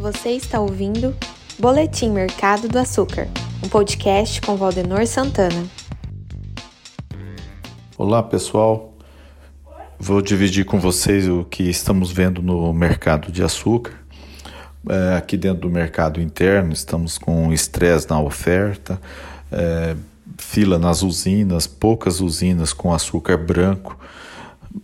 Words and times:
Você 0.00 0.30
está 0.30 0.58
ouvindo 0.58 1.14
Boletim 1.58 2.08
Mercado 2.08 2.66
do 2.66 2.78
Açúcar, 2.78 3.28
um 3.62 3.68
podcast 3.68 4.40
com 4.40 4.56
Valdenor 4.56 5.06
Santana. 5.06 5.66
Olá, 7.98 8.22
pessoal. 8.22 8.94
Vou 9.98 10.22
dividir 10.22 10.64
com 10.64 10.80
vocês 10.80 11.28
o 11.28 11.44
que 11.44 11.64
estamos 11.64 12.10
vendo 12.10 12.40
no 12.40 12.72
mercado 12.72 13.30
de 13.30 13.42
açúcar. 13.42 13.92
É, 14.88 15.18
aqui 15.18 15.36
dentro 15.36 15.60
do 15.60 15.70
mercado 15.70 16.18
interno, 16.18 16.72
estamos 16.72 17.18
com 17.18 17.52
estresse 17.52 18.08
na 18.08 18.18
oferta, 18.18 18.98
é, 19.52 19.94
fila 20.38 20.78
nas 20.78 21.02
usinas, 21.02 21.66
poucas 21.66 22.22
usinas 22.22 22.72
com 22.72 22.90
açúcar 22.90 23.36
branco. 23.36 23.98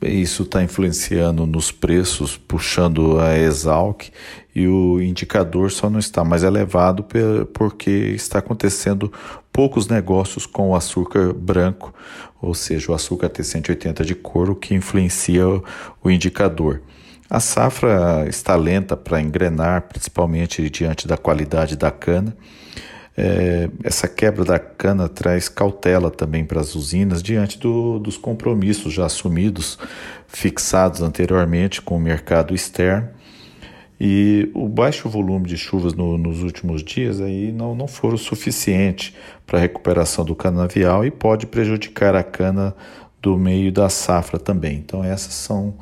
Isso 0.03 0.43
está 0.43 0.63
influenciando 0.63 1.47
nos 1.47 1.71
preços, 1.71 2.37
puxando 2.37 3.21
a 3.21 3.39
Exalc 3.39 4.11
e 4.55 4.67
o 4.67 5.01
indicador 5.01 5.71
só 5.71 5.89
não 5.89 5.99
está 5.99 6.25
mais 6.25 6.43
elevado 6.43 7.07
porque 7.53 7.91
está 7.91 8.41
acontecendo 8.41 9.13
poucos 9.53 9.87
negócios 9.87 10.45
com 10.45 10.71
o 10.71 10.77
açúcar 10.77 11.33
branco, 11.33 11.95
ou 12.43 12.53
seja, 12.53 12.91
o 12.91 12.95
açúcar 12.95 13.29
T180 13.31 14.05
de 14.05 14.15
couro 14.15 14.57
que 14.57 14.75
influencia 14.75 15.47
o 15.47 16.11
indicador. 16.11 16.83
A 17.29 17.41
safra 17.41 18.27
está 18.29 18.55
lenta 18.57 18.97
para 18.97 19.21
engrenar, 19.21 19.83
principalmente 19.83 20.69
diante 20.69 21.09
da 21.09 21.17
qualidade 21.17 21.77
da 21.77 21.91
cana. 21.91 22.37
É, 23.19 23.71
essa 23.83 24.07
quebra 24.07 24.45
da 24.45 24.59
cana 24.59 25.09
traz 25.09 25.49
cautela 25.49 26.11
também 26.11 26.45
para 26.45 26.61
as 26.61 26.75
usinas 26.75 27.23
diante 27.23 27.59
do, 27.59 27.99
dos 27.99 28.19
compromissos 28.19 28.93
já 28.93 29.07
assumidos, 29.07 29.79
fixados 30.29 31.01
anteriormente 31.01 31.81
com 31.81 31.97
o 31.97 32.01
mercado 32.01 32.55
externo. 32.55 33.09
E 33.99 34.51
o 34.53 34.69
baixo 34.69 35.09
volume 35.09 35.47
de 35.47 35.57
chuvas 35.57 35.95
no, 35.95 36.19
nos 36.19 36.43
últimos 36.43 36.85
dias 36.85 37.19
aí 37.19 37.51
não, 37.51 37.75
não 37.75 37.89
foram 37.89 38.19
suficiente 38.19 39.15
para 39.47 39.59
a 39.59 39.63
recuperação 39.63 40.23
do 40.23 40.35
canavial 40.35 41.03
e 41.07 41.11
pode 41.11 41.47
prejudicar 41.47 42.15
a 42.15 42.23
cana 42.23 42.77
do 43.23 43.39
meio 43.39 43.73
da 43.73 43.89
safra 43.89 44.39
também. 44.39 44.77
Então 44.77 45.03
esses 45.03 45.33
são 45.33 45.75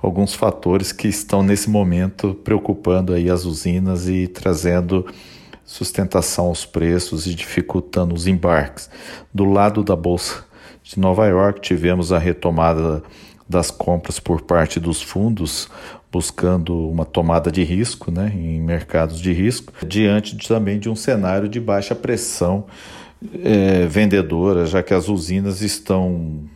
alguns 0.00 0.34
fatores 0.34 0.92
que 0.92 1.08
estão 1.08 1.42
nesse 1.42 1.68
momento 1.68 2.34
preocupando 2.42 3.12
aí 3.12 3.28
as 3.28 3.44
usinas 3.44 4.08
e 4.08 4.26
trazendo 4.26 5.06
sustentação 5.68 6.46
aos 6.46 6.64
preços 6.64 7.26
e 7.26 7.34
dificultando 7.34 8.14
os 8.14 8.26
embarques. 8.26 8.88
Do 9.32 9.44
lado 9.44 9.84
da 9.84 9.94
Bolsa 9.94 10.42
de 10.82 10.98
Nova 10.98 11.26
York, 11.26 11.60
tivemos 11.60 12.10
a 12.10 12.18
retomada 12.18 13.02
das 13.46 13.70
compras 13.70 14.18
por 14.18 14.40
parte 14.40 14.80
dos 14.80 15.02
fundos, 15.02 15.68
buscando 16.10 16.88
uma 16.88 17.04
tomada 17.04 17.52
de 17.52 17.62
risco 17.62 18.10
né, 18.10 18.32
em 18.34 18.62
mercados 18.62 19.20
de 19.20 19.30
risco, 19.30 19.74
diante 19.86 20.36
também 20.48 20.78
de 20.78 20.88
um 20.88 20.96
cenário 20.96 21.50
de 21.50 21.60
baixa 21.60 21.94
pressão 21.94 22.64
é, 23.44 23.86
vendedora, 23.86 24.64
já 24.64 24.82
que 24.82 24.94
as 24.94 25.06
usinas 25.06 25.60
estão 25.60 26.48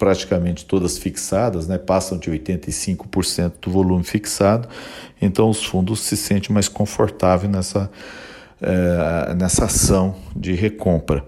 praticamente 0.00 0.64
todas 0.64 0.96
fixadas, 0.96 1.68
né, 1.68 1.76
passam 1.76 2.16
de 2.16 2.30
85% 2.30 3.52
do 3.60 3.70
volume 3.70 4.02
fixado, 4.02 4.66
então 5.20 5.50
os 5.50 5.62
fundos 5.62 6.00
se 6.00 6.16
sentem 6.16 6.54
mais 6.54 6.68
confortáveis 6.68 7.52
nessa, 7.52 7.90
é, 8.62 9.34
nessa 9.34 9.66
ação 9.66 10.16
de 10.34 10.54
recompra. 10.54 11.22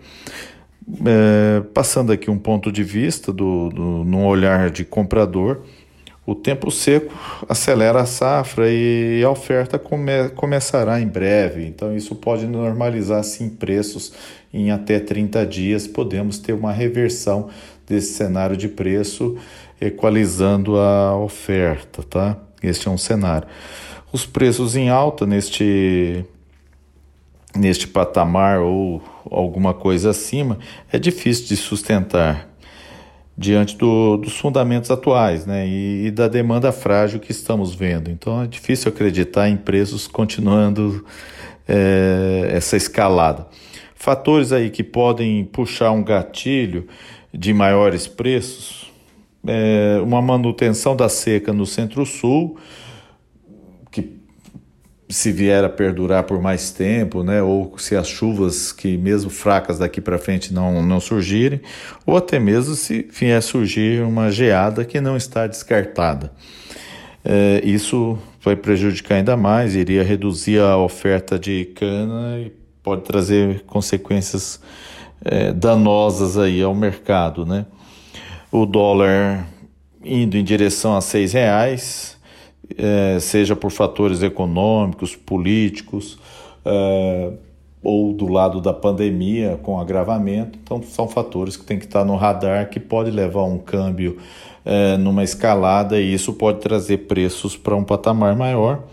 É, 1.04 1.60
passando 1.74 2.12
aqui 2.12 2.30
um 2.30 2.38
ponto 2.38 2.72
de 2.72 2.82
vista 2.82 3.30
do, 3.30 3.68
do, 3.68 4.04
num 4.04 4.24
olhar 4.24 4.70
de 4.70 4.86
comprador, 4.86 5.60
o 6.24 6.34
tempo 6.34 6.70
seco 6.70 7.12
acelera 7.46 8.00
a 8.00 8.06
safra 8.06 8.70
e 8.70 9.22
a 9.22 9.28
oferta 9.28 9.78
come, 9.78 10.30
começará 10.30 10.98
em 10.98 11.06
breve, 11.06 11.66
então 11.66 11.94
isso 11.94 12.14
pode 12.14 12.46
normalizar 12.46 13.22
sim 13.22 13.50
preços 13.50 14.14
em 14.52 14.70
até 14.70 15.00
30 15.00 15.46
dias. 15.46 15.86
Podemos 15.86 16.38
ter 16.38 16.52
uma 16.52 16.72
reversão 16.72 17.48
desse 17.86 18.14
cenário 18.14 18.56
de 18.56 18.68
preço, 18.68 19.36
equalizando 19.80 20.78
a 20.78 21.16
oferta, 21.16 22.02
tá? 22.02 22.36
Este 22.62 22.88
é 22.88 22.90
um 22.90 22.98
cenário. 22.98 23.48
Os 24.12 24.26
preços 24.26 24.76
em 24.76 24.88
alta 24.88 25.26
neste 25.26 26.24
neste 27.54 27.86
patamar 27.86 28.60
ou 28.60 29.02
alguma 29.30 29.74
coisa 29.74 30.10
acima 30.10 30.58
é 30.90 30.98
difícil 30.98 31.46
de 31.48 31.56
sustentar 31.56 32.48
diante 33.36 33.76
do, 33.76 34.16
dos 34.16 34.38
fundamentos 34.38 34.90
atuais 34.90 35.46
né, 35.46 35.66
e, 35.66 36.06
e, 36.06 36.10
da 36.10 36.28
demanda 36.28 36.70
frágil 36.70 37.18
que 37.18 37.32
estamos 37.32 37.74
vendo. 37.74 38.10
Então 38.10 38.42
é 38.42 38.46
difícil 38.46 38.90
acreditar 38.90 39.48
em 39.48 39.56
preços 39.56 40.06
continuando 40.06 41.04
é, 41.66 42.50
essa 42.52 42.76
escalada. 42.76 43.46
Fatores 44.02 44.50
aí 44.50 44.68
que 44.68 44.82
podem 44.82 45.44
puxar 45.44 45.92
um 45.92 46.02
gatilho 46.02 46.88
de 47.32 47.54
maiores 47.54 48.08
preços, 48.08 48.92
é, 49.46 50.00
uma 50.02 50.20
manutenção 50.20 50.96
da 50.96 51.08
seca 51.08 51.52
no 51.52 51.64
Centro-Sul, 51.64 52.58
se 55.08 55.30
vier 55.30 55.62
a 55.62 55.68
perdurar 55.68 56.24
por 56.24 56.42
mais 56.42 56.72
tempo, 56.72 57.22
né, 57.22 57.44
ou 57.44 57.78
se 57.78 57.94
as 57.94 58.08
chuvas 58.08 58.72
que 58.72 58.96
mesmo 58.96 59.30
fracas 59.30 59.78
daqui 59.78 60.00
para 60.00 60.18
frente 60.18 60.52
não, 60.52 60.84
não 60.84 60.98
surgirem, 60.98 61.60
ou 62.04 62.16
até 62.16 62.40
mesmo 62.40 62.74
se 62.74 63.08
vier 63.08 63.40
surgir 63.40 64.02
uma 64.02 64.32
geada 64.32 64.84
que 64.84 65.00
não 65.00 65.16
está 65.16 65.46
descartada. 65.46 66.32
É, 67.24 67.60
isso 67.62 68.18
vai 68.40 68.56
prejudicar 68.56 69.18
ainda 69.18 69.36
mais, 69.36 69.76
iria 69.76 70.02
reduzir 70.02 70.58
a 70.58 70.76
oferta 70.76 71.38
de 71.38 71.66
cana 71.66 72.40
e 72.40 72.61
pode 72.82 73.02
trazer 73.02 73.64
consequências 73.64 74.60
é, 75.24 75.52
danosas 75.52 76.36
aí 76.36 76.62
ao 76.62 76.74
mercado, 76.74 77.46
né? 77.46 77.66
O 78.50 78.66
dólar 78.66 79.46
indo 80.04 80.36
em 80.36 80.44
direção 80.44 80.96
a 80.96 81.00
seis 81.00 81.32
reais, 81.32 82.18
é, 82.76 83.18
seja 83.20 83.54
por 83.54 83.70
fatores 83.70 84.22
econômicos, 84.22 85.14
políticos, 85.14 86.18
é, 86.64 87.32
ou 87.82 88.12
do 88.12 88.28
lado 88.28 88.60
da 88.60 88.72
pandemia 88.72 89.58
com 89.62 89.78
agravamento. 89.78 90.58
Então, 90.62 90.82
são 90.82 91.08
fatores 91.08 91.56
que 91.56 91.64
tem 91.64 91.78
que 91.78 91.84
estar 91.84 92.04
no 92.04 92.16
radar 92.16 92.68
que 92.70 92.78
pode 92.78 93.10
levar 93.10 93.44
um 93.44 93.58
câmbio 93.58 94.18
é, 94.64 94.96
numa 94.96 95.24
escalada 95.24 96.00
e 96.00 96.14
isso 96.14 96.32
pode 96.32 96.60
trazer 96.60 96.98
preços 96.98 97.56
para 97.56 97.74
um 97.74 97.82
patamar 97.82 98.36
maior. 98.36 98.84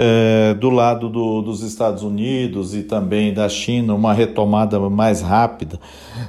É, 0.00 0.54
do 0.54 0.70
lado 0.70 1.08
do, 1.08 1.42
dos 1.42 1.60
Estados 1.60 2.04
Unidos 2.04 2.72
e 2.72 2.84
também 2.84 3.34
da 3.34 3.48
China, 3.48 3.96
uma 3.96 4.12
retomada 4.12 4.78
mais 4.88 5.20
rápida 5.20 5.80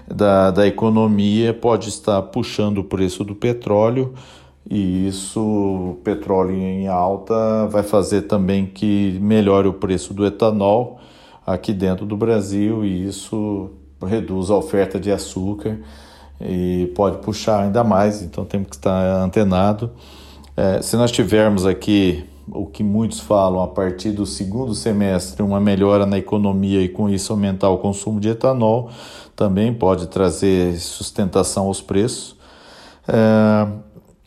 da, 0.07 0.49
da 0.49 0.65
economia 0.65 1.53
pode 1.53 1.87
estar 1.89 2.19
puxando 2.23 2.79
o 2.79 2.83
preço 2.83 3.23
do 3.23 3.35
petróleo 3.35 4.15
e 4.67 5.07
isso, 5.07 5.97
petróleo 6.03 6.55
em 6.55 6.87
alta, 6.87 7.67
vai 7.67 7.83
fazer 7.83 8.23
também 8.23 8.65
que 8.65 9.19
melhore 9.21 9.67
o 9.67 9.73
preço 9.73 10.15
do 10.15 10.25
etanol 10.25 10.99
aqui 11.45 11.71
dentro 11.71 12.07
do 12.07 12.17
Brasil 12.17 12.83
e 12.83 13.05
isso 13.05 13.69
reduz 14.03 14.49
a 14.49 14.55
oferta 14.55 14.99
de 14.99 15.11
açúcar 15.11 15.79
e 16.41 16.91
pode 16.95 17.17
puxar 17.19 17.63
ainda 17.63 17.83
mais, 17.83 18.21
então 18.21 18.45
temos 18.45 18.69
que 18.69 18.75
estar 18.77 19.23
antenado. 19.23 19.91
É, 20.55 20.81
se 20.81 20.95
nós 20.95 21.11
tivermos 21.11 21.65
aqui 21.65 22.23
o 22.53 22.65
que 22.65 22.83
muitos 22.83 23.19
falam 23.19 23.61
a 23.61 23.67
partir 23.67 24.11
do 24.11 24.25
segundo 24.25 24.73
semestre, 24.73 25.41
uma 25.41 25.59
melhora 25.59 26.05
na 26.05 26.17
economia 26.17 26.81
e 26.81 26.89
com 26.89 27.09
isso 27.09 27.31
aumentar 27.33 27.69
o 27.69 27.77
consumo 27.77 28.19
de 28.19 28.29
etanol, 28.29 28.89
também 29.35 29.73
pode 29.73 30.07
trazer 30.07 30.77
sustentação 30.79 31.67
aos 31.67 31.81
preços. 31.81 32.35
É, 33.07 33.67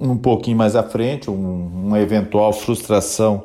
um 0.00 0.16
pouquinho 0.16 0.56
mais 0.56 0.75
à 0.75 0.82
frente, 0.82 1.31
um, 1.31 1.87
uma 1.87 2.00
eventual 2.00 2.53
frustração 2.53 3.44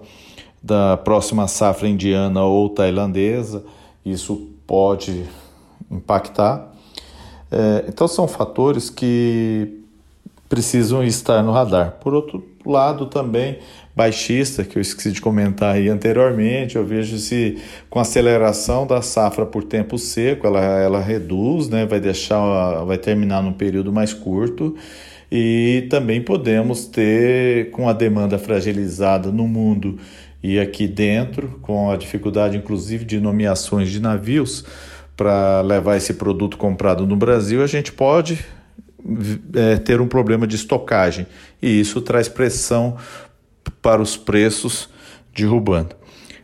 da 0.62 0.98
próxima 0.98 1.48
safra 1.48 1.88
indiana 1.88 2.44
ou 2.44 2.69
tailandesa, 2.69 3.63
isso 4.06 4.50
pode 4.66 5.25
impactar. 5.90 6.74
É, 7.51 7.86
então, 7.88 8.07
são 8.07 8.28
fatores 8.28 8.90
que 8.90 9.76
precisam 10.50 11.04
estar 11.04 11.44
no 11.44 11.52
radar. 11.52 11.98
Por 12.02 12.14
outro 12.14 12.44
lado, 12.66 13.06
também 13.06 13.60
baixista, 13.96 14.64
que 14.64 14.78
eu 14.78 14.82
esqueci 14.82 15.12
de 15.12 15.20
comentar 15.20 15.76
aí 15.76 15.90
anteriormente, 15.90 16.76
eu 16.76 16.86
vejo 16.86 17.18
se 17.18 17.58
com 17.90 17.98
a 17.98 18.04
aceleração 18.04 18.86
da 18.86 19.02
safra 19.02 19.44
por 19.44 19.64
tempo 19.64 19.98
seco, 19.98 20.46
ela, 20.46 20.62
ela 20.62 21.02
reduz, 21.02 21.68
né, 21.68 21.84
vai 21.84 22.00
deixar, 22.00 22.84
vai 22.86 23.00
terminar 23.00 23.42
num 23.42 23.54
período 23.54 23.92
mais 23.92 24.14
curto 24.14 24.76
e 25.32 25.88
também 25.90 26.22
podemos 26.22 26.86
ter, 26.86 27.72
com 27.72 27.90
a 27.90 27.94
demanda 27.94 28.38
fragilizada 28.38 29.32
no 29.32 29.48
mundo 29.48 29.98
e 30.44 30.60
aqui 30.60 30.88
dentro, 30.88 31.60
com 31.64 31.90
a 31.90 31.98
dificuldade 31.98 32.56
inclusive 32.56 33.04
de 33.04 33.20
nomeações 33.20 33.90
de 33.90 34.00
navios 34.00 34.64
para 35.16 35.62
levar 35.62 35.98
esse 35.98 36.14
produto 36.14 36.56
comprado 36.56 37.08
no 37.08 37.16
Brasil, 37.16 37.64
a 37.64 37.68
gente 37.68 37.92
pode 37.92 38.38
é, 39.54 39.77
ter 39.77 40.01
um 40.01 40.07
problema 40.07 40.45
de 40.45 40.56
estocagem 40.56 41.27
e 41.62 41.80
isso 41.80 42.01
traz 42.01 42.27
pressão 42.27 42.98
para 43.81 44.01
os 44.01 44.18
preços 44.18 44.89
derrubando. 45.36 45.95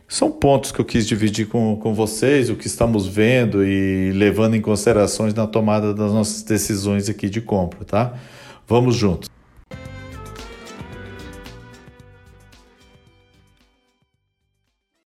São 0.06 0.30
pontos 0.30 0.70
que 0.70 0.80
eu 0.80 0.84
quis 0.84 1.06
dividir 1.06 1.48
com, 1.48 1.76
com 1.76 1.92
vocês, 1.94 2.50
o 2.50 2.54
que 2.54 2.66
estamos 2.66 3.06
vendo 3.06 3.64
e 3.64 4.12
levando 4.12 4.54
em 4.54 4.60
considerações 4.60 5.34
na 5.34 5.46
tomada 5.46 5.92
das 5.92 6.12
nossas 6.12 6.42
decisões 6.42 7.08
aqui 7.08 7.28
de 7.28 7.40
compra, 7.40 7.84
tá? 7.84 8.14
Vamos 8.66 8.94
juntos. 8.94 9.33